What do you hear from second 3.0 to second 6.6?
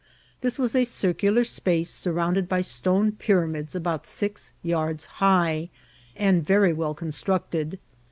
pyramids about six yards high, and